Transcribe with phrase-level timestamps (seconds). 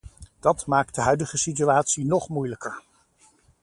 [0.39, 2.81] Dat maakt de huidige situatie nog moeilijker.